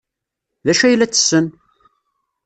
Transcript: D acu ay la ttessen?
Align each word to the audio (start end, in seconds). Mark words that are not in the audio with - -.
D 0.65 0.67
acu 0.71 0.83
ay 0.85 0.95
la 0.95 1.07
ttessen? 1.09 1.45